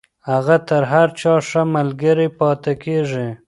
هغه 0.29 0.57
تر 0.67 0.83
هر 0.93 1.07
چا 1.19 1.33
ښه 1.47 1.61
ملگرې 1.75 2.27
پاتې 2.39 2.73
کېږي. 2.83 3.27